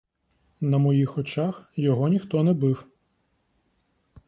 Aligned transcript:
На 0.61 0.77
моїх 0.77 1.17
очах 1.17 1.73
його 1.77 2.07
ніхто 2.09 2.43
не 2.43 2.53
бив. 2.53 2.87